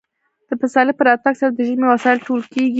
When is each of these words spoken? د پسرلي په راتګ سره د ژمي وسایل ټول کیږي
د 0.49 0.51
پسرلي 0.61 0.93
په 0.97 1.03
راتګ 1.07 1.33
سره 1.39 1.51
د 1.53 1.59
ژمي 1.67 1.87
وسایل 1.89 2.19
ټول 2.27 2.41
کیږي 2.53 2.69